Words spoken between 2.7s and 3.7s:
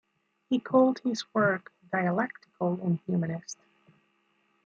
and "humanist.